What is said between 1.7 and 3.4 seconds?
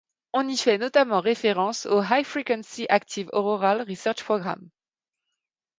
au High Frequency Active